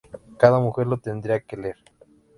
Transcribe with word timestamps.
Cada 0.39 0.57
mujer 0.57 0.87
lo 0.87 0.97
tendría 0.97 1.41
que 1.41 1.57
leer. 1.57 1.77